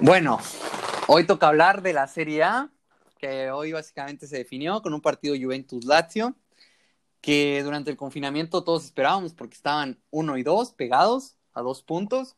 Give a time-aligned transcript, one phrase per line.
[0.00, 0.38] Bueno,
[1.06, 2.70] hoy toca hablar de la Serie A,
[3.18, 6.34] que hoy básicamente se definió con un partido Juventus-Lazio,
[7.20, 12.36] que durante el confinamiento todos esperábamos porque estaban uno y dos pegados a dos puntos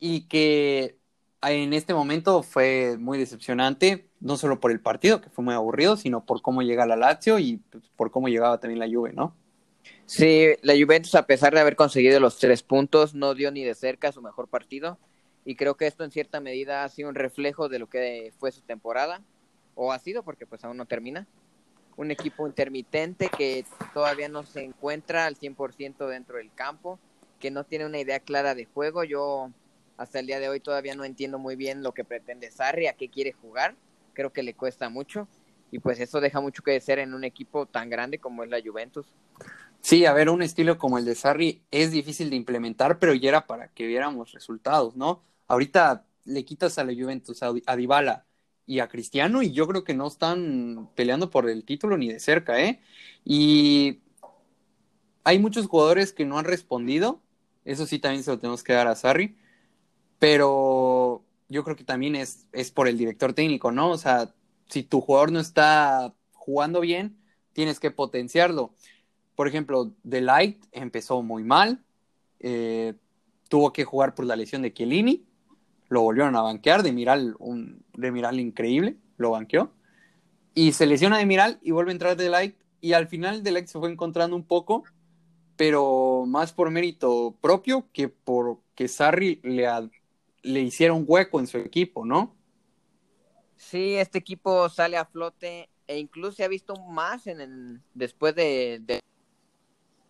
[0.00, 0.98] y que
[1.42, 5.96] en este momento fue muy decepcionante, no solo por el partido, que fue muy aburrido,
[5.96, 9.36] sino por cómo llega la Lazio y pues, por cómo llegaba también la Juve, ¿no?
[10.06, 13.74] Sí, la Juventus, a pesar de haber conseguido los tres puntos, no dio ni de
[13.74, 14.98] cerca su mejor partido.
[15.46, 18.50] Y creo que esto en cierta medida ha sido un reflejo de lo que fue
[18.50, 19.22] su temporada,
[19.76, 21.28] o ha sido porque pues aún no termina.
[21.96, 23.64] Un equipo intermitente que
[23.94, 26.98] todavía no se encuentra al 100% dentro del campo,
[27.38, 29.04] que no tiene una idea clara de juego.
[29.04, 29.52] Yo
[29.96, 32.94] hasta el día de hoy todavía no entiendo muy bien lo que pretende Sarri, a
[32.94, 33.76] qué quiere jugar.
[34.14, 35.28] Creo que le cuesta mucho
[35.70, 38.60] y pues eso deja mucho que desear en un equipo tan grande como es la
[38.60, 39.06] Juventus.
[39.80, 43.28] Sí, a ver, un estilo como el de Sarri es difícil de implementar, pero ya
[43.28, 45.22] era para que viéramos resultados, ¿no?
[45.48, 48.26] Ahorita le quitas a la Juventus, a Dybala
[48.66, 52.20] y a Cristiano y yo creo que no están peleando por el título ni de
[52.20, 52.80] cerca, ¿eh?
[53.24, 54.00] Y
[55.24, 57.22] hay muchos jugadores que no han respondido,
[57.64, 59.36] eso sí también se lo tenemos que dar a Sarri,
[60.18, 63.90] pero yo creo que también es, es por el director técnico, ¿no?
[63.90, 64.34] O sea,
[64.68, 67.18] si tu jugador no está jugando bien,
[67.52, 68.74] tienes que potenciarlo.
[69.34, 71.84] Por ejemplo, The Light empezó muy mal,
[72.40, 72.94] eh,
[73.48, 75.25] tuvo que jugar por la lesión de Chiellini,
[75.88, 79.72] lo volvieron a banquear, de Miral, un de Miral increíble, lo banqueó,
[80.54, 83.52] y se lesiona de Miral y vuelve a entrar The Light, y al final The
[83.52, 84.84] Light se fue encontrando un poco,
[85.56, 89.66] pero más por mérito propio que por que Sarri le,
[90.42, 92.36] le hiciera un hueco en su equipo, ¿no?
[93.56, 98.34] Sí, este equipo sale a flote e incluso se ha visto más en el, después
[98.34, 99.00] de, de,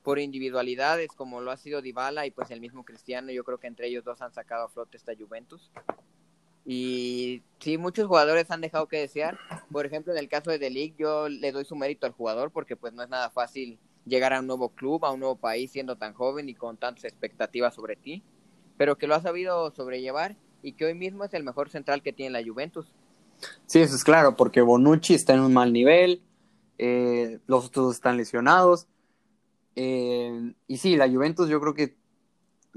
[0.07, 3.67] por individualidades como lo ha sido Dybala y pues el mismo Cristiano, yo creo que
[3.67, 5.73] entre ellos dos han sacado a flote esta Juventus.
[6.65, 9.37] Y sí, muchos jugadores han dejado que desear.
[9.71, 12.77] Por ejemplo, en el caso de Delic, yo le doy su mérito al jugador porque
[12.77, 15.97] pues no es nada fácil llegar a un nuevo club, a un nuevo país siendo
[15.97, 18.23] tan joven y con tantas expectativas sobre ti
[18.77, 22.13] pero que lo ha sabido sobrellevar y que hoy mismo es el mejor central que
[22.13, 22.87] tiene la Juventus.
[23.67, 26.23] Sí, eso es claro, porque Bonucci está en un mal nivel,
[26.79, 28.87] eh, los otros están lesionados.
[29.77, 31.97] Eh, y sí, la Juventus yo creo que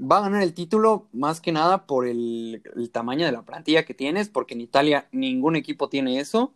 [0.00, 3.84] va a ganar el título más que nada por el, el, tamaño de la plantilla
[3.84, 6.54] que tienes, porque en Italia ningún equipo tiene eso,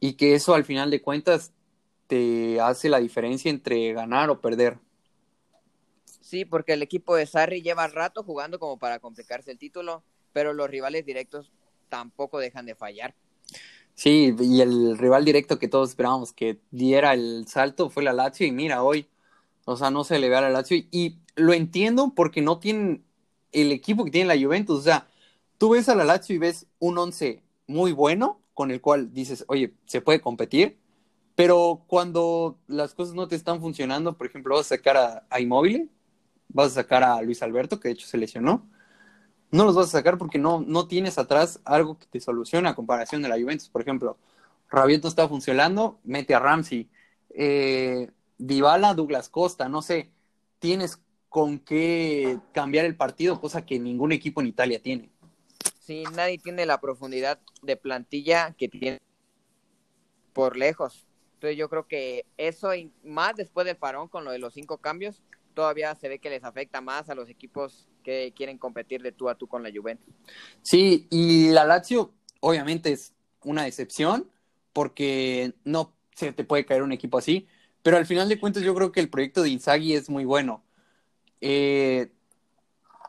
[0.00, 1.52] y que eso al final de cuentas
[2.06, 4.78] te hace la diferencia entre ganar o perder.
[6.20, 10.52] Sí, porque el equipo de Sarri lleva rato jugando como para complicarse el título, pero
[10.52, 11.52] los rivales directos
[11.88, 13.14] tampoco dejan de fallar.
[13.94, 18.46] Sí, y el rival directo que todos esperábamos que diera el salto fue la Lazio
[18.46, 19.06] y mira hoy,
[19.64, 23.04] o sea, no se le ve a la Lazio y lo entiendo porque no tienen
[23.52, 25.06] el equipo que tiene la Juventus, o sea,
[25.58, 29.44] tú ves a la Lazio y ves un once muy bueno con el cual dices,
[29.48, 30.78] oye, se puede competir,
[31.34, 35.40] pero cuando las cosas no te están funcionando, por ejemplo, vas a sacar a, a
[35.40, 35.88] Immobile,
[36.48, 38.68] vas a sacar a Luis Alberto, que de hecho se lesionó.
[39.50, 42.74] No los vas a sacar porque no, no tienes atrás algo que te solucione a
[42.74, 43.68] comparación de la Juventus.
[43.68, 44.18] Por ejemplo,
[44.68, 46.90] Rabiot está funcionando, mete a Ramsey.
[47.30, 50.10] Eh, Dybala, Douglas Costa, no sé,
[50.58, 55.10] tienes con qué cambiar el partido, cosa que ningún equipo en Italia tiene.
[55.80, 59.00] Sí, nadie tiene la profundidad de plantilla que tiene
[60.32, 61.06] por lejos.
[61.34, 64.78] Entonces yo creo que eso, y más después del parón con lo de los cinco
[64.78, 65.22] cambios,
[65.54, 69.28] todavía se ve que les afecta más a los equipos que quieren competir de tú
[69.28, 70.14] a tú con la Juventus.
[70.62, 74.30] Sí, y la Lazio obviamente es una decepción
[74.72, 77.46] porque no se te puede caer un equipo así,
[77.84, 80.64] pero al final de cuentas yo creo que el proyecto de Inzaghi es muy bueno.
[81.42, 82.10] Eh,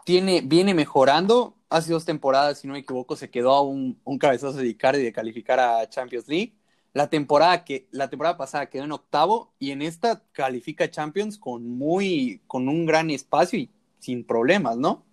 [0.04, 4.20] tiene, viene mejorando, hace dos temporadas, si no me equivoco, se quedó a un, un
[4.20, 6.54] cabezazo de Icardi de calificar a Champions League
[6.92, 11.70] la temporada que la temporada pasada quedó en octavo y en esta califica Champions con
[11.70, 13.70] muy con un gran espacio y
[14.00, 15.06] sin problemas, ¿no?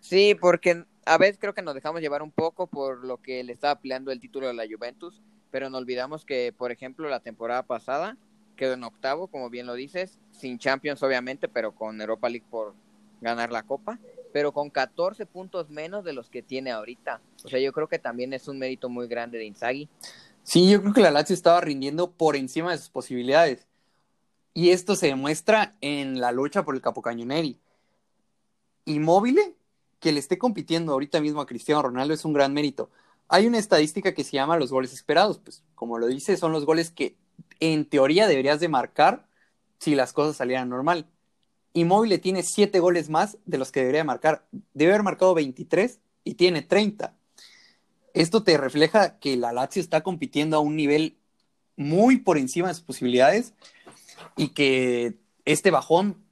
[0.00, 3.52] Sí, porque a veces creo que nos dejamos llevar un poco por lo que le
[3.52, 7.64] estaba peleando el título de la Juventus, pero no olvidamos que, por ejemplo, la temporada
[7.64, 8.16] pasada
[8.56, 12.74] quedó en octavo, como bien lo dices, sin Champions obviamente, pero con Europa League por
[13.20, 13.98] ganar la Copa,
[14.32, 17.20] pero con 14 puntos menos de los que tiene ahorita.
[17.44, 19.88] O sea, yo creo que también es un mérito muy grande de Inzaghi.
[20.42, 23.66] Sí, yo creo que la Lazio estaba rindiendo por encima de sus posibilidades.
[24.54, 27.58] Y esto se demuestra en la lucha por el Capocañoneri.
[28.84, 29.38] Inmóvil,
[30.00, 32.90] que le esté compitiendo ahorita mismo a Cristiano Ronaldo, es un gran mérito.
[33.28, 35.38] Hay una estadística que se llama los goles esperados.
[35.38, 37.16] Pues, como lo dice, son los goles que
[37.60, 39.26] en teoría deberías de marcar
[39.78, 41.06] si las cosas salieran normal.
[41.72, 44.46] Inmóvil tiene siete goles más de los que debería marcar.
[44.72, 47.14] Debe haber marcado 23 y tiene 30.
[48.14, 51.18] Esto te refleja que la Lazio está compitiendo a un nivel
[51.76, 53.52] muy por encima de sus posibilidades
[54.36, 55.14] y que
[55.44, 56.24] este bajón,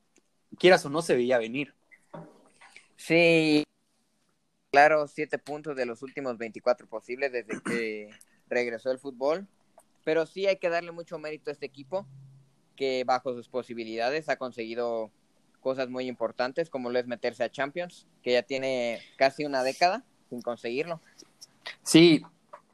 [0.58, 1.74] quieras o no, se veía venir.
[2.96, 3.64] Sí,
[4.70, 8.10] claro, siete puntos de los últimos 24 posibles desde que
[8.48, 9.46] regresó el fútbol,
[10.04, 12.06] pero sí hay que darle mucho mérito a este equipo
[12.76, 15.10] que bajo sus posibilidades ha conseguido
[15.60, 20.04] cosas muy importantes como lo es meterse a Champions, que ya tiene casi una década
[20.28, 21.00] sin conseguirlo.
[21.82, 22.22] Sí,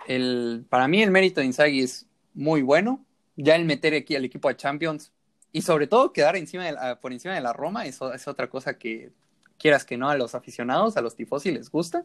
[0.09, 3.05] el, para mí el mérito de Inzaghi es muy bueno.
[3.37, 5.13] Ya el meter aquí al equipo a Champions
[5.53, 8.79] y sobre todo quedar encima de por encima de la Roma eso es otra cosa
[8.79, 9.13] que
[9.59, 12.05] quieras que no a los aficionados, a los tifosi les gusta.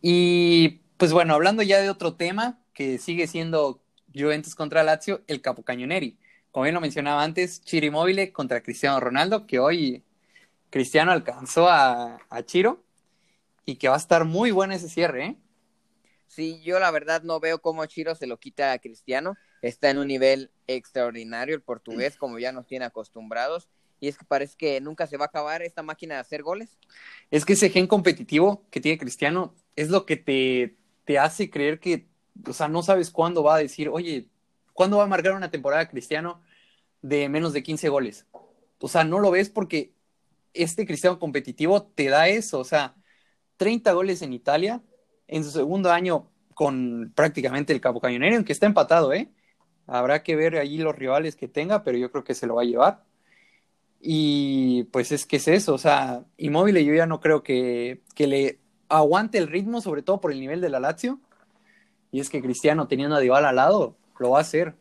[0.00, 3.82] Y pues bueno, hablando ya de otro tema que sigue siendo
[4.14, 6.18] Juventus contra Lazio, el Capocañoneri.
[6.50, 7.92] Como bien lo mencionaba antes, Chiro
[8.32, 10.04] contra Cristiano Ronaldo, que hoy
[10.70, 12.84] Cristiano alcanzó a, a Chiro
[13.64, 15.36] y que va a estar muy bueno ese cierre, ¿eh?
[16.26, 19.34] Sí, yo la verdad no veo cómo Chiro se lo quita a Cristiano.
[19.62, 23.68] Está en un nivel extraordinario el portugués, como ya nos tiene acostumbrados.
[23.98, 26.78] Y es que parece que nunca se va a acabar esta máquina de hacer goles.
[27.32, 31.80] Es que ese gen competitivo que tiene Cristiano es lo que te, te hace creer
[31.80, 32.06] que,
[32.46, 34.28] o sea, no sabes cuándo va a decir, oye,
[34.72, 36.42] ¿cuándo va a marcar una temporada Cristiano
[37.02, 38.26] de menos de 15 goles?
[38.80, 39.92] O sea, no lo ves porque
[40.54, 42.94] este Cristiano competitivo te da eso, o sea,
[43.56, 44.82] 30 goles en Italia,
[45.28, 49.30] en su segundo año con prácticamente el Cabo Cañonero, aunque está empatado, ¿eh?
[49.86, 52.62] Habrá que ver allí los rivales que tenga, pero yo creo que se lo va
[52.62, 53.04] a llevar.
[54.00, 58.26] Y pues es que es eso, o sea, inmóvil yo ya no creo que, que
[58.26, 61.20] le aguante el ritmo, sobre todo por el nivel de la Lazio.
[62.12, 64.74] Y es que Cristiano teniendo a Dybala al lado, lo va a hacer.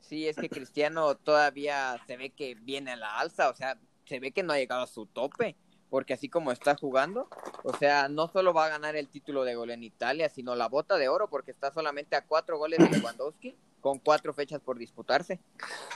[0.00, 4.20] Sí, es que Cristiano todavía se ve que viene a la alza, o sea, se
[4.20, 5.56] ve que no ha llegado a su tope
[5.90, 7.28] porque así como está jugando,
[7.62, 10.68] o sea, no solo va a ganar el título de gol en Italia, sino la
[10.68, 14.78] bota de oro, porque está solamente a cuatro goles de Lewandowski, con cuatro fechas por
[14.78, 15.40] disputarse.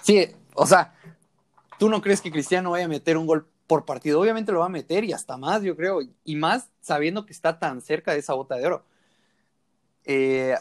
[0.03, 0.95] Sí, o sea,
[1.79, 4.21] ¿tú no crees que Cristiano vaya a meter un gol por partido?
[4.21, 7.59] Obviamente lo va a meter y hasta más, yo creo, y más sabiendo que está
[7.59, 8.85] tan cerca de esa bota de oro.
[10.05, 10.55] Eh,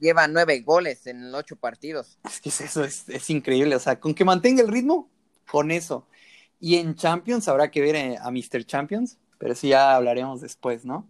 [0.00, 2.18] lleva nueve goles en ocho partidos.
[2.24, 5.10] Es que eso, es, es increíble, o sea, con que mantenga el ritmo,
[5.50, 6.06] con eso.
[6.58, 8.64] Y en Champions habrá que ver eh, a Mr.
[8.64, 11.08] Champions, pero sí ya hablaremos después, ¿no?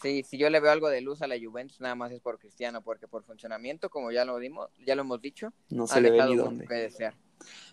[0.00, 2.38] Sí, si yo le veo algo de luz a la Juventus, nada más es por
[2.38, 6.10] Cristiano, porque por funcionamiento, como ya lo dimos, ya lo hemos dicho, no se le
[6.10, 6.66] ve ni dónde.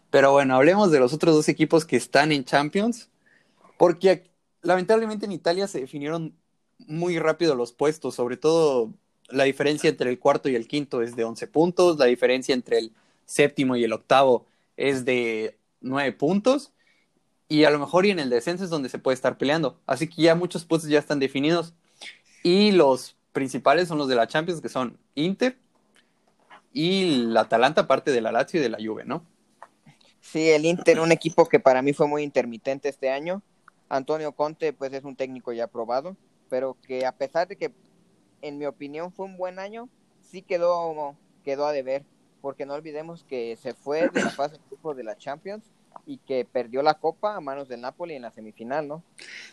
[0.09, 3.09] Pero bueno, hablemos de los otros dos equipos que están en Champions,
[3.77, 4.29] porque
[4.61, 6.37] lamentablemente en Italia se definieron
[6.79, 8.93] muy rápido los puestos, sobre todo
[9.29, 12.79] la diferencia entre el cuarto y el quinto es de 11 puntos, la diferencia entre
[12.79, 12.91] el
[13.25, 14.45] séptimo y el octavo
[14.77, 16.71] es de 9 puntos,
[17.49, 19.79] y a lo mejor y en el descenso es donde se puede estar peleando.
[19.85, 21.73] Así que ya muchos puestos ya están definidos.
[22.43, 25.57] Y los principales son los de la Champions, que son Inter
[26.73, 29.25] y la Atalanta, aparte de la Lazio y de la Juve, ¿no?
[30.19, 33.41] Sí, el Inter, un equipo que para mí fue muy intermitente este año.
[33.87, 36.17] Antonio Conte, pues es un técnico ya probado,
[36.49, 37.71] pero que a pesar de que,
[38.41, 39.89] en mi opinión, fue un buen año,
[40.21, 42.03] sí quedó, quedó a deber,
[42.41, 45.63] porque no olvidemos que se fue de la fase de de la Champions
[46.05, 49.03] y que perdió la copa a manos del Napoli en la semifinal, ¿no?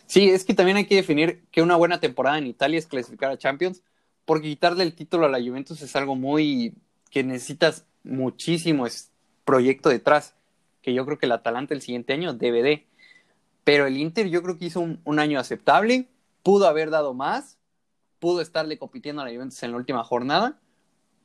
[0.05, 3.31] Sí, es que también hay que definir que una buena temporada en Italia es clasificar
[3.31, 3.81] a Champions,
[4.23, 6.73] porque quitarle el título a la Juventus es algo muy
[7.11, 8.85] que necesitas muchísimo
[9.43, 10.35] proyecto detrás,
[10.81, 12.85] que yo creo que el Atalanta el siguiente año debe de.
[13.63, 16.07] Pero el Inter yo creo que hizo un año aceptable,
[16.43, 17.54] pudo haber dado más,
[18.25, 20.59] pudo estarle compitiendo a la Juventus en la última jornada,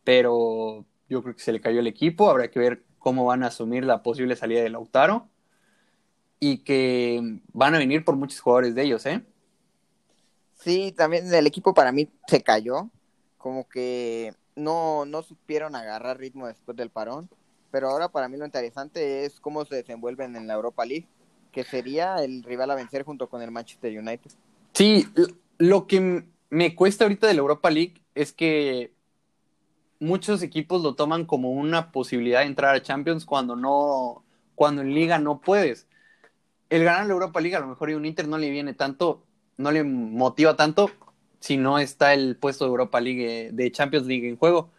[0.04, 3.46] pero yo creo que se le cayó el equipo, habrá que ver cómo van a
[3.46, 5.26] asumir la posible salida de Lautaro
[6.38, 9.24] y que van a venir por muchos jugadores de ellos, ¿eh?
[10.56, 12.90] Sí, también el equipo para mí se cayó,
[13.38, 17.30] como que no, no supieron agarrar ritmo después del parón,
[17.70, 21.08] pero ahora para mí lo interesante es cómo se desenvuelven en la Europa League,
[21.50, 24.32] que sería el rival a vencer junto con el Manchester United.
[24.74, 25.08] Sí,
[25.56, 28.92] lo que me cuesta ahorita de la Europa League es que
[30.00, 34.94] muchos equipos lo toman como una posibilidad de entrar a Champions cuando no, cuando en
[34.94, 35.86] Liga no puedes.
[36.68, 39.24] El ganar la Europa League a lo mejor a un Inter no le viene tanto,
[39.56, 40.90] no le motiva tanto
[41.38, 44.70] si no está el puesto de Europa League, de Champions League en juego.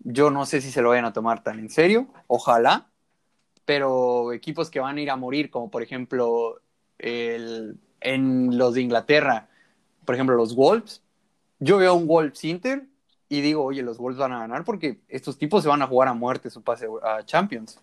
[0.00, 2.90] Yo no sé si se lo vayan a tomar tan en serio, ojalá,
[3.64, 6.60] pero equipos que van a ir a morir, como por ejemplo
[6.98, 9.48] el, en los de Inglaterra,
[10.04, 11.03] por ejemplo los Wolves,
[11.64, 12.86] yo veo un Wolves Inter
[13.28, 16.08] y digo, oye, los Wolves van a ganar porque estos tipos se van a jugar
[16.08, 17.80] a muerte su pase a Champions.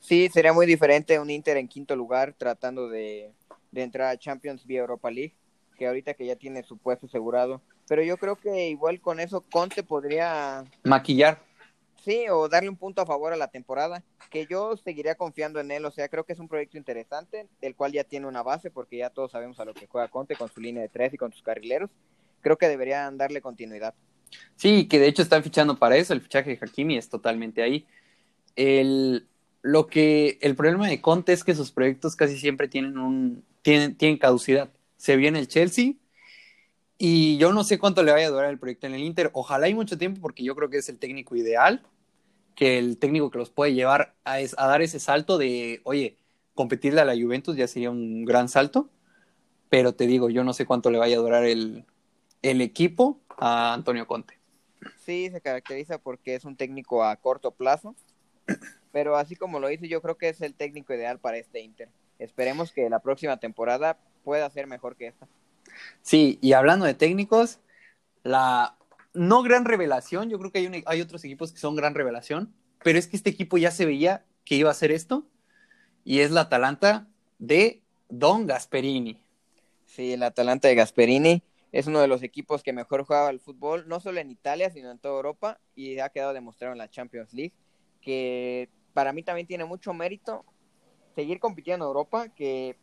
[0.00, 3.32] Sí, sería muy diferente un Inter en quinto lugar tratando de,
[3.74, 5.34] entrar a Champions vía Europa League
[5.76, 7.60] que ahorita que ya tiene su puesto asegurado.
[7.88, 10.64] Pero yo creo que igual con eso Conte podría...
[10.84, 11.42] Maquillar.
[12.04, 15.70] Sí, o darle un punto a favor a la temporada, que yo seguiría confiando en
[15.70, 18.70] él, o sea, creo que es un proyecto interesante, el cual ya tiene una base,
[18.70, 21.16] porque ya todos sabemos a lo que juega Conte con su línea de tres y
[21.16, 21.90] con sus carrileros,
[22.44, 23.94] creo que deberían darle continuidad.
[24.54, 27.86] Sí, que de hecho están fichando para eso, el fichaje de Hakimi es totalmente ahí.
[28.54, 29.26] El,
[29.62, 33.96] lo que, el problema de Conte es que sus proyectos casi siempre tienen un, tienen,
[33.96, 34.70] tienen caducidad.
[34.96, 35.94] Se viene el Chelsea,
[36.98, 39.30] y yo no sé cuánto le vaya a durar el proyecto en el Inter.
[39.32, 41.82] Ojalá hay mucho tiempo porque yo creo que es el técnico ideal
[42.54, 46.18] que el técnico que los puede llevar a, a, dar ese salto de, oye,
[46.54, 48.88] competirle a la Juventus ya sería un gran salto,
[49.68, 51.84] pero te digo, yo no sé cuánto le vaya a durar el,
[52.44, 54.38] el equipo a Antonio Conte.
[54.98, 57.96] Sí, se caracteriza porque es un técnico a corto plazo,
[58.92, 61.88] pero así como lo dice, yo creo que es el técnico ideal para este Inter.
[62.18, 65.26] Esperemos que la próxima temporada pueda ser mejor que esta.
[66.02, 67.60] Sí, y hablando de técnicos,
[68.22, 68.76] la
[69.14, 72.52] no gran revelación, yo creo que hay, un, hay otros equipos que son gran revelación,
[72.82, 75.26] pero es que este equipo ya se veía que iba a hacer esto,
[76.04, 77.08] y es la Atalanta
[77.38, 79.18] de Don Gasperini.
[79.86, 81.42] Sí, el Atalanta de Gasperini
[81.74, 84.90] es uno de los equipos que mejor juega el fútbol, no solo en Italia, sino
[84.90, 87.52] en toda Europa, y ha quedado demostrado en la Champions League,
[88.00, 90.44] que para mí también tiene mucho mérito
[91.16, 92.76] seguir compitiendo en Europa, que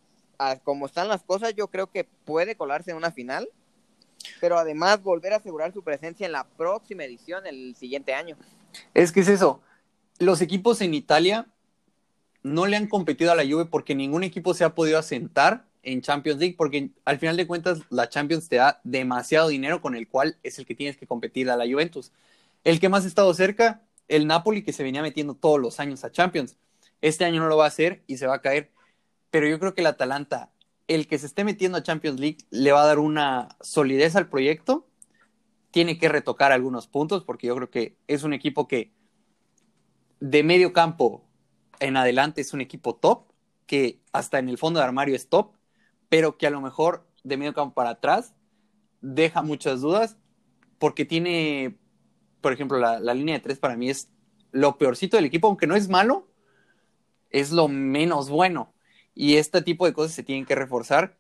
[0.64, 3.48] como están las cosas, yo creo que puede colarse en una final
[4.40, 8.38] pero además volver a asegurar su presencia en la próxima edición el siguiente año.
[8.94, 9.62] Es que es eso.
[10.20, 11.48] Los equipos en Italia
[12.44, 16.02] no le han competido a la Juve porque ningún equipo se ha podido asentar en
[16.02, 20.08] Champions League porque al final de cuentas la Champions te da demasiado dinero con el
[20.08, 22.12] cual es el que tienes que competir a la Juventus.
[22.64, 26.04] El que más ha estado cerca, el Napoli que se venía metiendo todos los años
[26.04, 26.58] a Champions.
[27.02, 28.70] Este año no lo va a hacer y se va a caer.
[29.32, 30.52] Pero yo creo que el Atalanta
[30.88, 34.28] el que se esté metiendo a Champions League le va a dar una solidez al
[34.28, 34.86] proyecto.
[35.72, 38.92] Tiene que retocar algunos puntos porque yo creo que es un equipo que
[40.20, 41.24] de medio campo
[41.80, 43.24] en adelante es un equipo top,
[43.66, 45.54] que hasta en el fondo de armario es top,
[46.12, 48.34] pero que a lo mejor de medio campo para atrás
[49.00, 50.18] deja muchas dudas
[50.78, 51.80] porque tiene,
[52.42, 54.10] por ejemplo, la, línea de tres para mí es
[54.52, 56.28] lo peorcito del equipo, aunque no es malo,
[57.30, 58.74] es lo menos bueno
[59.16, 61.18] y este tipo de cosas se tienen que reforzar.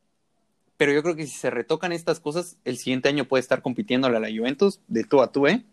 [0.76, 4.08] Pero yo creo que si se retocan estas cosas, el siguiente año puede estar compitiendo
[4.08, 5.64] a la Juventus de tú a tú, ¿eh?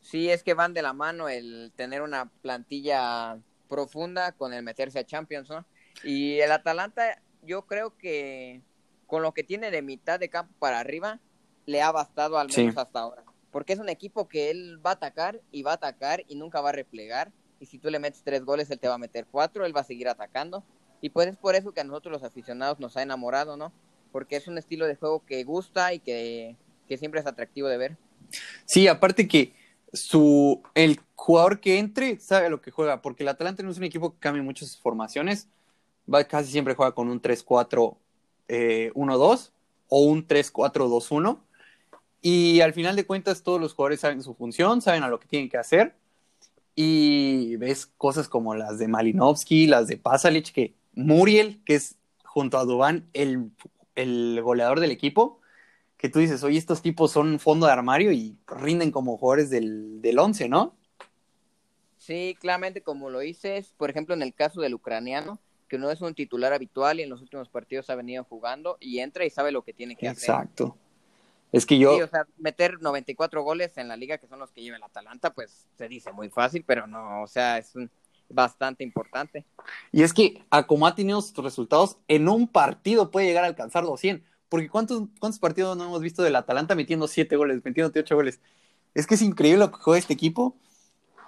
[0.00, 3.36] Sí, es que van de la mano el tener una plantilla
[3.68, 5.48] profunda con el meterse a Champions.
[6.04, 8.62] Y el Atalanta, yo creo que
[9.06, 11.18] con lo que tiene de mitad de campo para arriba,
[11.66, 13.24] le ha bastado al menos hasta ahora.
[13.50, 16.60] Porque es un equipo que él va a atacar y va a atacar y nunca
[16.60, 17.32] va a replegar.
[17.60, 19.80] Y si tú le metes tres goles, él te va a meter cuatro, él va
[19.80, 20.62] a seguir atacando.
[21.00, 23.72] Y pues es por eso que a nosotros los aficionados nos ha enamorado, ¿no?
[24.12, 26.56] Porque es un estilo de juego que gusta y que,
[26.98, 27.96] siempre es atractivo de ver.
[28.66, 29.54] Sí, aparte que
[29.92, 33.84] su el jugador que entre sabe lo que juega, porque el Atalanta no es un
[33.84, 35.48] equipo que cambia muchas formaciones,
[36.12, 37.96] va, casi siempre juega con un 3-4-1-2
[38.48, 41.40] eh, o un 3-4-2-1
[42.20, 45.28] y al final de cuentas todos los jugadores saben su función, saben a lo que
[45.28, 45.94] tienen que hacer
[46.74, 52.58] y ves cosas como las de Malinovsky, las de Pasalic que Muriel, que es junto
[52.58, 53.50] a Dubán el,
[53.94, 55.40] el goleador del equipo,
[55.96, 60.00] que tú dices, oye, estos tipos son fondo de armario y rinden como jugadores del,
[60.00, 60.76] del once, ¿no?
[61.96, 66.00] Sí, claramente como lo dices, por ejemplo, en el caso del ucraniano, que no es
[66.00, 69.52] un titular habitual y en los últimos partidos ha venido jugando y entra y sabe
[69.52, 70.30] lo que tiene que hacer.
[70.30, 70.76] Exacto.
[71.52, 71.94] Es que yo...
[71.94, 74.82] Sí, o sea, meter 94 goles en la liga, que son los que lleva el
[74.82, 77.90] Atalanta, pues se dice muy fácil, pero no, o sea, es un,
[78.28, 79.44] bastante importante.
[79.92, 83.48] Y es que a como ha tenido sus resultados, en un partido puede llegar a
[83.48, 84.26] alcanzar 200.
[84.48, 88.40] Porque ¿cuántos, cuántos partidos no hemos visto del Atalanta metiendo 7 goles, metiendo 8 goles?
[88.94, 90.56] Es que es increíble lo que juega este equipo.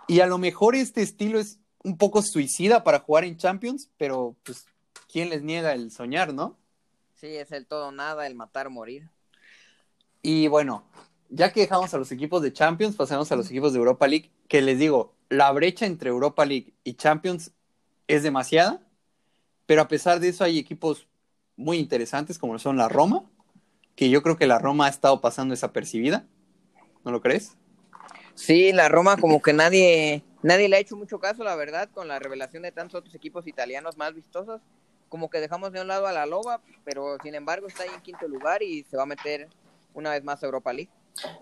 [0.07, 4.37] Y a lo mejor este estilo es un poco suicida para jugar en Champions, pero
[4.43, 4.67] pues,
[5.11, 6.57] ¿quién les niega el soñar, no?
[7.15, 9.09] Sí, es el todo nada, el matar morir.
[10.23, 10.85] Y bueno,
[11.29, 14.31] ya que dejamos a los equipos de Champions, pasemos a los equipos de Europa League,
[14.49, 17.53] que les digo, la brecha entre Europa League y Champions
[18.09, 18.83] es demasiada,
[19.67, 21.07] pero a pesar de eso hay equipos
[21.57, 23.25] muy interesantes como son la Roma,
[23.95, 26.27] que yo creo que la Roma ha estado pasando desapercibida,
[27.05, 27.57] ¿no lo crees?
[28.35, 32.09] Sí, la Roma como que nadie, nadie le ha hecho mucho caso, la verdad, con
[32.09, 34.61] la revelación de tantos otros equipos italianos más vistosos,
[35.09, 38.01] como que dejamos de un lado a la Loba, pero sin embargo está ahí en
[38.01, 39.49] quinto lugar y se va a meter
[39.93, 40.91] una vez más a Europa League.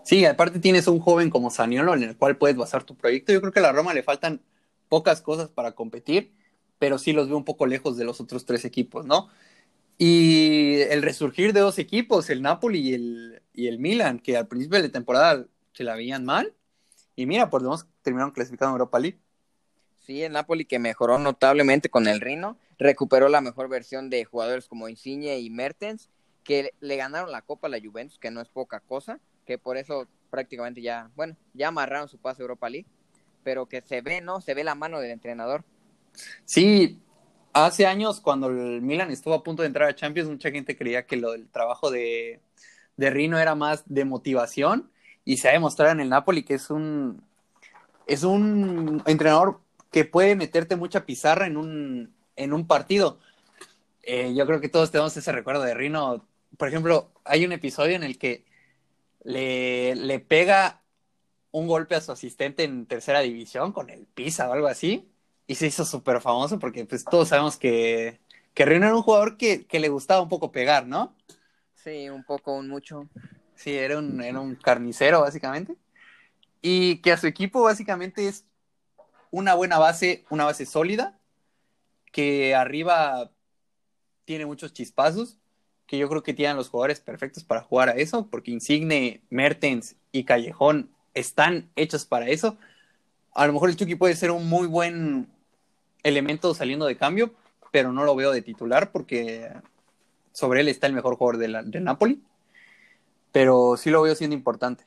[0.03, 3.31] Sí, aparte tienes un joven como Saniolo en el cual puedes basar tu proyecto.
[3.31, 4.41] Yo creo que a la Roma le faltan
[4.89, 6.33] pocas cosas para competir,
[6.79, 9.29] pero sí los veo un poco lejos de los otros tres equipos, ¿no?
[9.97, 14.47] Y el resurgir de dos equipos, el Napoli y el, y el Milan, que al
[14.47, 16.53] principio de la temporada se la veían mal.
[17.19, 19.19] Y mira, por lo menos terminaron clasificando en Europa League.
[19.97, 24.69] Sí, el Napoli que mejoró notablemente con el Rino, recuperó la mejor versión de jugadores
[24.69, 26.07] como Insigne y Mertens,
[26.45, 29.75] que le ganaron la Copa a la Juventus, que no es poca cosa, que por
[29.75, 32.87] eso prácticamente ya, bueno, ya amarraron su pase a Europa League,
[33.43, 34.39] pero que se ve, ¿no?
[34.39, 35.65] Se ve la mano del entrenador.
[36.45, 37.01] Sí,
[37.51, 41.05] hace años cuando el Milan estuvo a punto de entrar a Champions, mucha gente creía
[41.05, 42.39] que lo del trabajo de,
[42.95, 44.89] de Rino era más de motivación
[45.29, 47.21] y se ha demostrado en el Napoli que es un
[48.07, 53.19] es un entrenador que puede meterte mucha pizarra en un, en un partido.
[54.01, 56.25] Eh, yo creo que todos tenemos ese recuerdo de Rino.
[56.57, 58.43] Por ejemplo, hay un episodio en el que
[59.23, 60.81] le, le pega
[61.51, 65.11] un golpe a su asistente en tercera división con el Pisa o algo así.
[65.45, 68.19] Y se hizo súper famoso porque pues todos sabemos que,
[68.55, 71.15] que Rino era un jugador que, que, le gustaba un poco pegar, ¿no?
[71.75, 73.07] Sí, un poco, un mucho.
[73.59, 75.75] Sí, era un, era un carnicero básicamente
[76.61, 78.45] y que a su equipo básicamente es
[79.31, 81.19] una buena base, una base sólida,
[82.13, 83.31] que arriba
[84.23, 85.37] tiene muchos chispazos,
[85.87, 89.97] que yo creo que tienen los jugadores perfectos para jugar a eso, porque Insigne, Mertens
[90.13, 92.57] y Callejón están hechos para eso.
[93.33, 95.27] A lo mejor el Chucky puede ser un muy buen
[96.03, 97.33] elemento saliendo de cambio,
[97.71, 99.51] pero no lo veo de titular porque
[100.31, 102.23] sobre él está el mejor jugador de, la, de Napoli,
[103.31, 104.85] pero sí lo veo siendo importante.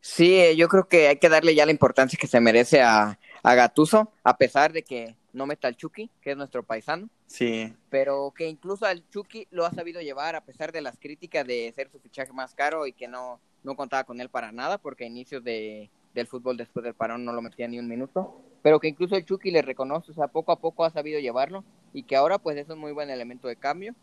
[0.00, 3.54] Sí, yo creo que hay que darle ya la importancia que se merece a, a
[3.54, 7.08] Gatuso, a pesar de que no meta al Chucky, que es nuestro paisano.
[7.26, 7.74] Sí.
[7.90, 11.72] Pero que incluso al Chucky lo ha sabido llevar, a pesar de las críticas de
[11.74, 15.04] ser su fichaje más caro y que no, no contaba con él para nada, porque
[15.04, 18.40] a inicios de, del fútbol después del parón no lo metía ni un minuto.
[18.62, 21.64] Pero que incluso el Chucky le reconoce, o sea, poco a poco ha sabido llevarlo
[21.92, 23.94] y que ahora pues es un muy buen elemento de cambio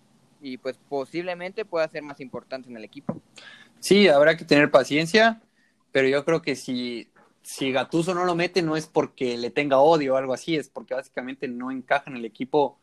[0.41, 3.21] y pues posiblemente pueda ser más importante en el equipo.
[3.79, 5.41] Sí, habrá que tener paciencia
[5.91, 7.09] pero yo creo que si,
[7.41, 10.69] si Gatuso no lo mete no es porque le tenga odio o algo así, es
[10.69, 12.79] porque básicamente no encaja en el equipo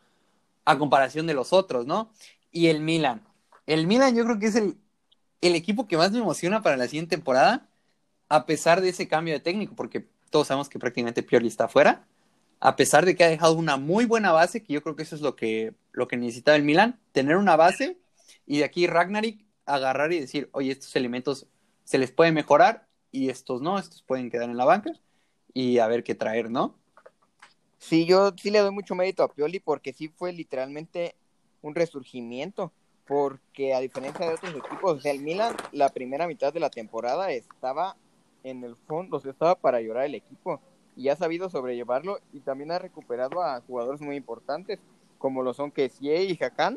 [0.65, 2.13] a comparación de los otros, ¿no?
[2.53, 3.23] Y el Milan.
[3.67, 4.77] El Milan yo creo que es el,
[5.41, 7.69] el equipo que más me emociona para la siguiente temporada,
[8.29, 12.07] a pesar de ese cambio de técnico, porque todos sabemos que prácticamente Pioli está afuera,
[12.61, 15.15] a pesar de que ha dejado una muy buena base, que yo creo que eso
[15.15, 17.99] es lo que, lo que necesitaba el Milan, tener una base
[18.47, 21.47] y de aquí Ragnarik agarrar y decir, oye, estos elementos
[21.85, 24.93] se les puede mejorar y estos no, estos pueden quedar en la banca
[25.55, 26.77] y a ver qué traer, ¿no?
[27.79, 31.15] Sí, yo sí le doy mucho mérito a Pioli porque sí fue literalmente
[31.63, 32.73] un resurgimiento,
[33.07, 36.71] porque a diferencia de otros equipos, o sea, el Milan la primera mitad de la
[36.71, 37.97] temporada estaba
[38.43, 40.61] en el fondo, o sea, estaba para llorar el equipo
[40.99, 44.81] y ha sabido sobrellevarlo y también ha recuperado a jugadores muy importantes
[45.17, 46.77] como lo son Kessie y Hakan.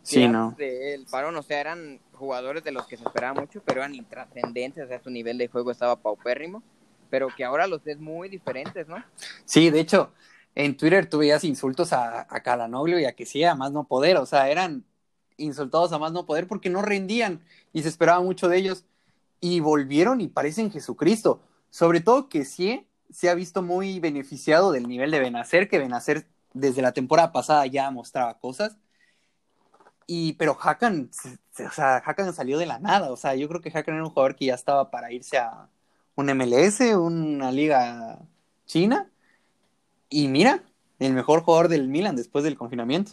[0.00, 0.54] Sí, no.
[0.58, 4.84] El parón, o sea, eran jugadores de los que se esperaba mucho, pero eran intrascendentes,
[4.84, 6.62] o sea, su nivel de juego estaba paupérrimo,
[7.10, 9.04] pero que ahora los ves muy diferentes, ¿no?
[9.44, 10.12] Sí, de hecho,
[10.54, 14.18] en Twitter tú veías insultos a, a Calanoglio y a sí, a más no poder,
[14.18, 14.84] o sea, eran
[15.36, 17.42] insultados a más no poder porque no rendían
[17.72, 18.84] y se esperaba mucho de ellos
[19.40, 24.88] y volvieron y parecen Jesucristo, sobre todo que sí se ha visto muy beneficiado del
[24.88, 28.78] nivel de Benacer, que Benacer desde la temporada pasada ya mostraba cosas
[30.10, 33.12] y, pero Hakan, o sea, Hakan salió de la nada.
[33.12, 35.68] O sea, yo creo que Hakan era un jugador que ya estaba para irse a
[36.14, 38.18] un MLS, una liga
[38.64, 39.10] china.
[40.08, 40.64] Y mira,
[40.98, 43.12] el mejor jugador del Milan después del confinamiento.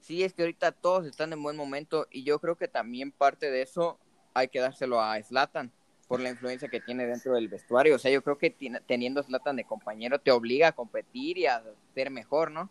[0.00, 3.48] Sí, es que ahorita todos están en buen momento y yo creo que también parte
[3.52, 4.00] de eso
[4.34, 5.70] hay que dárselo a Slatan
[6.08, 7.94] por la influencia que tiene dentro del vestuario.
[7.94, 8.50] O sea, yo creo que
[8.86, 11.62] teniendo Slatan de compañero te obliga a competir y a
[11.94, 12.70] ser mejor, ¿no?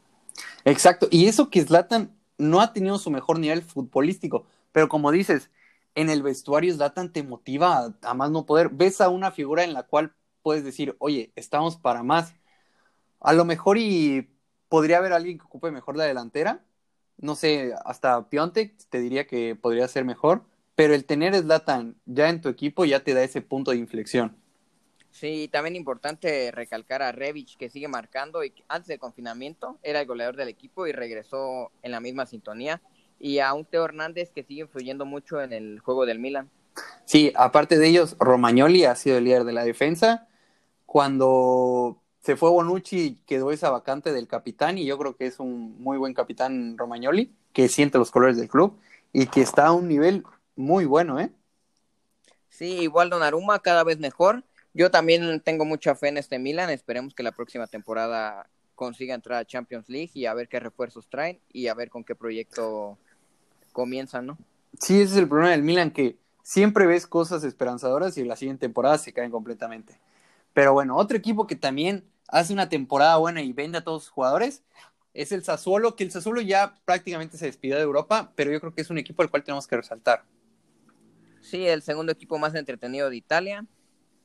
[0.65, 5.50] Exacto, y eso que Slatan no ha tenido su mejor nivel futbolístico, pero como dices,
[5.97, 8.69] en el vestuario Zlatan te motiva a, más no poder.
[8.69, 12.36] Ves a una figura en la cual puedes decir, oye, estamos para más.
[13.19, 14.30] A lo mejor y
[14.69, 16.63] podría haber alguien que ocupe mejor la delantera.
[17.17, 20.43] No sé, hasta Piontek te diría que podría ser mejor,
[20.77, 24.37] pero el tener Zlatan ya en tu equipo ya te da ese punto de inflexión.
[25.09, 30.05] Sí, también importante recalcar a Revich que sigue marcando y antes del confinamiento era el
[30.05, 32.79] goleador del equipo y regresó en la misma sintonía
[33.17, 36.47] y a un Teo Hernández que sigue influyendo mucho en el juego del Milan.
[37.05, 40.27] Sí, aparte de ellos, Romagnoli ha sido el líder de la defensa.
[40.85, 45.81] Cuando se fue Bonucci quedó esa vacante del capitán y yo creo que es un
[45.81, 48.77] muy buen capitán Romagnoli que siente los colores del club
[49.11, 50.23] y que está a un nivel
[50.58, 51.32] muy bueno, ¿eh?
[52.50, 54.43] Sí, igual Donnarumma cada vez mejor
[54.78, 56.70] yo también tengo mucha fe en este Milan.
[56.70, 61.08] Esperemos que la próxima temporada consiga entrar a Champions League y a ver qué refuerzos
[61.10, 63.00] traen y a ver con qué proyecto
[63.72, 64.38] comienzan, ¿no?
[64.80, 68.67] Sí, ese es el problema del Milan, que siempre ves cosas esperanzadoras y la siguiente
[68.67, 70.00] temporada se caen completamente.
[70.54, 74.12] Pero bueno, otro equipo que también hace una temporada buena y vende a todos sus
[74.12, 74.62] jugadores
[75.15, 78.76] es el Sassuolo, que el Sassuolo ya prácticamente se despidió de Europa, pero yo creo
[78.76, 80.24] que es un equipo al cual tenemos que resaltar.
[81.47, 83.65] Sí, el segundo equipo más entretenido de Italia.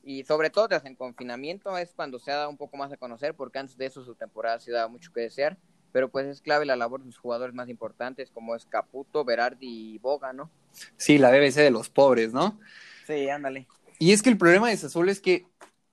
[0.03, 2.97] Y sobre todo tras el confinamiento es cuando se ha dado un poco más a
[2.97, 5.57] conocer, porque antes de eso su temporada se daba mucho que desear.
[5.93, 9.93] Pero pues es clave la labor de sus jugadores más importantes, como es Caputo, Berardi
[9.93, 10.51] y Boga, ¿no?
[10.97, 12.59] Sí, la BBC de los pobres, ¿no?
[13.07, 13.67] Sí, ándale.
[13.99, 15.47] Y es que el problema de Sassuolo es que,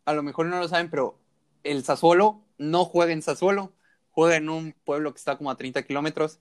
[0.06, 1.20] a lo mejor no lo saben, pero
[1.62, 3.72] el Sassuolo no juega en Sassuolo,
[4.10, 6.40] juega en un pueblo que está como a 30 kilómetros.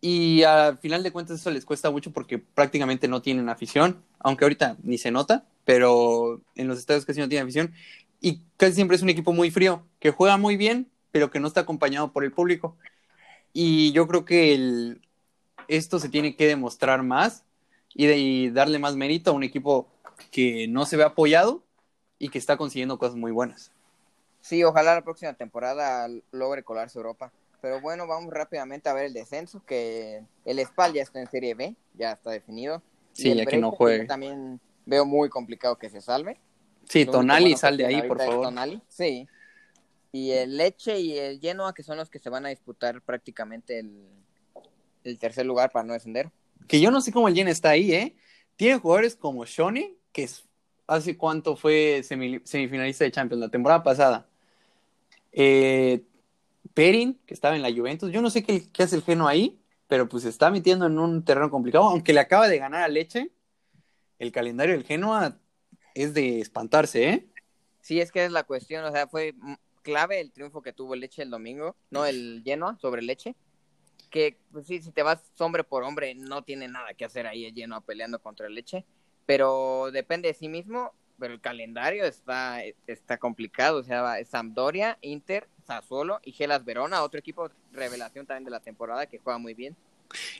[0.00, 4.44] Y al final de cuentas eso les cuesta mucho porque prácticamente no tienen afición, aunque
[4.44, 7.74] ahorita ni se nota, pero en los estadios casi no tienen afición.
[8.20, 11.48] Y casi siempre es un equipo muy frío, que juega muy bien, pero que no
[11.48, 12.76] está acompañado por el público.
[13.52, 14.98] Y yo creo que
[15.68, 17.44] esto se tiene que demostrar más
[17.94, 19.88] y, de, y darle más mérito a un equipo
[20.30, 21.62] que no se ve apoyado
[22.18, 23.72] y que está consiguiendo cosas muy buenas.
[24.40, 27.32] Sí, ojalá la próxima temporada logre colarse Europa.
[27.60, 31.54] Pero bueno, vamos rápidamente a ver el descenso, que el Spal ya está en Serie
[31.54, 32.82] B, ya está definido.
[33.12, 34.06] Sí, ya que no juegue.
[34.06, 36.40] También veo muy complicado que se salve.
[36.88, 38.46] Sí, Tonali sal de ahí, por favor.
[38.46, 39.28] Tonali, sí.
[40.12, 43.78] Y el Leche y el Genoa, que son los que se van a disputar prácticamente
[43.78, 44.08] el,
[45.04, 46.30] el tercer lugar para no descender.
[46.66, 48.16] Que yo no sé cómo el Genoa está ahí, ¿eh?
[48.56, 50.48] Tiene jugadores como Shoni, que es,
[50.86, 54.26] hace cuánto fue semifinalista de Champions, la temporada pasada.
[55.32, 56.02] Eh,
[56.74, 58.12] Perin, que estaba en la Juventus.
[58.12, 61.24] Yo no sé qué, hace el Genoa ahí, pero pues se está metiendo en un
[61.24, 63.30] terreno complicado, aunque le acaba de ganar a Leche.
[64.18, 65.38] El calendario del Genoa
[65.94, 67.26] es de espantarse, ¿eh?
[67.80, 69.34] Sí, es que es la cuestión, o sea, fue
[69.82, 73.34] clave el triunfo que tuvo Leche el domingo, no el Genoa sobre Leche.
[74.10, 77.46] Que, pues sí, si te vas hombre por hombre, no tiene nada que hacer ahí
[77.46, 78.84] el Genoa peleando contra Leche.
[79.24, 83.78] Pero depende de sí mismo, pero el calendario está, está complicado.
[83.78, 89.06] O sea, Sampdoria, Inter, Sassuolo y Gelas Verona, otro equipo revelación también de la temporada
[89.06, 89.76] que juega muy bien.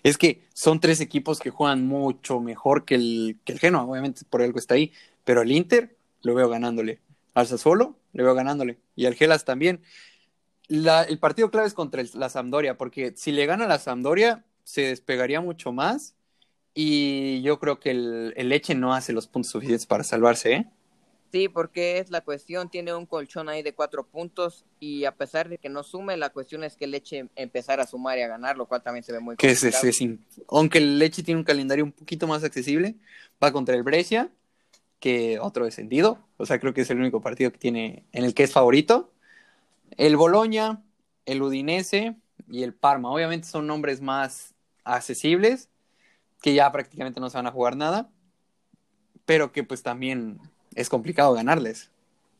[0.03, 4.23] Es que son tres equipos que juegan mucho mejor que el, que el Genoa, obviamente
[4.29, 4.93] por algo está ahí,
[5.25, 6.99] pero el Inter lo veo ganándole.
[7.35, 8.79] Al Sassuolo le veo ganándole.
[8.97, 9.83] Y al Gelas también.
[10.69, 15.41] El partido clave es contra la Sampdoria, porque si le gana la Sampdoria, se despegaría
[15.41, 16.17] mucho más.
[16.75, 20.67] Y yo creo que el, el Leche no hace los puntos suficientes para salvarse, ¿eh?
[21.33, 25.49] Sí, porque es la cuestión, tiene un colchón ahí de cuatro puntos y a pesar
[25.49, 28.57] de que no sume, la cuestión es que Leche empezar a sumar y a ganar,
[28.57, 30.03] lo cual también se ve muy que es, es, es,
[30.49, 32.97] Aunque Leche tiene un calendario un poquito más accesible,
[33.43, 34.33] va contra el Brescia,
[34.99, 38.35] que otro descendido, o sea, creo que es el único partido que tiene en el
[38.35, 39.13] que es favorito.
[39.97, 40.83] El Boloña,
[41.27, 42.17] el Udinese
[42.49, 45.69] y el Parma, obviamente son nombres más accesibles,
[46.43, 48.11] que ya prácticamente no se van a jugar nada,
[49.27, 50.41] pero que pues también
[50.75, 51.91] es complicado ganarles.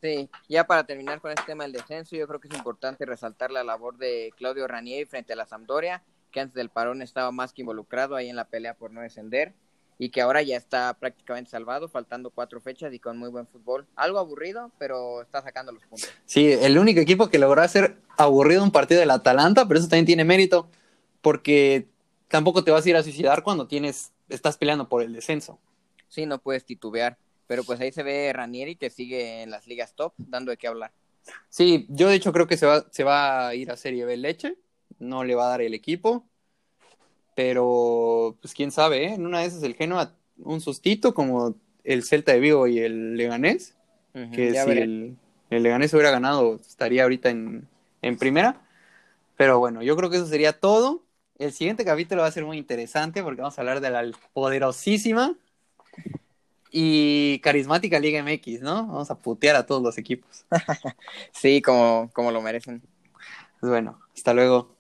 [0.03, 3.51] Sí, ya para terminar con este tema del descenso, yo creo que es importante resaltar
[3.51, 7.53] la labor de Claudio Ranieri frente a la Sampdoria, que antes del parón estaba más
[7.53, 9.53] que involucrado ahí en la pelea por no descender
[9.99, 13.87] y que ahora ya está prácticamente salvado, faltando cuatro fechas y con muy buen fútbol.
[13.97, 16.09] Algo aburrido, pero está sacando los puntos.
[16.25, 20.07] Sí, el único equipo que logró hacer aburrido un partido del Atalanta, pero eso también
[20.07, 20.71] tiene mérito,
[21.21, 21.87] porque
[22.29, 25.59] tampoco te vas a ir a suicidar cuando tienes, estás peleando por el descenso.
[26.09, 27.19] Sí, no puedes titubear.
[27.51, 30.69] Pero pues ahí se ve Ranieri que sigue en las ligas top, dando de qué
[30.69, 30.93] hablar.
[31.49, 34.17] Sí, yo de hecho creo que se va, se va a ir a Serie B
[34.19, 34.57] Leche,
[35.01, 36.29] no le va a dar el equipo,
[37.35, 39.15] pero pues quién sabe, ¿eh?
[39.15, 43.17] en una de esas el Genoa un sustito como el Celta de Vigo y el
[43.17, 43.75] Leganés,
[44.13, 45.17] que si el,
[45.51, 47.67] el, Leganés hubiera ganado estaría ahorita en,
[48.01, 48.63] en primera,
[49.37, 51.03] pero bueno, yo creo que eso sería todo.
[51.37, 55.37] El siguiente capítulo va a ser muy interesante porque vamos a hablar de la poderosísima
[56.71, 58.87] y carismática Liga MX, ¿no?
[58.87, 60.47] Vamos a putear a todos los equipos.
[61.33, 62.83] sí, como, como lo merecen.
[63.61, 64.80] Pues bueno, hasta luego.